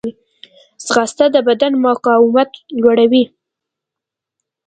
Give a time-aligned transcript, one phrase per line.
[0.85, 3.23] ځغاسته د بدن مقاومت لوړوي